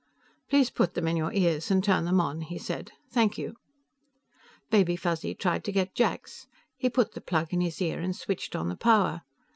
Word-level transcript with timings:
"Please 0.49 0.71
put 0.71 0.95
them 0.95 1.07
in 1.07 1.15
your 1.15 1.31
ears 1.31 1.69
and 1.69 1.83
turn 1.83 2.05
them 2.05 2.19
on," 2.19 2.41
he 2.41 2.57
said. 2.57 2.91
"Thank 3.11 3.37
you." 3.37 3.55
Baby 4.71 4.95
Fuzzy 4.95 5.35
tried 5.35 5.63
to 5.65 5.71
get 5.71 5.93
Jack's. 5.93 6.47
He 6.75 6.89
put 6.89 7.11
the 7.11 7.21
plug 7.21 7.53
in 7.53 7.61
his 7.61 7.79
ear 7.79 7.99
and 7.99 8.15
switched 8.15 8.55
on 8.55 8.67
the 8.67 8.75
power. 8.75 9.21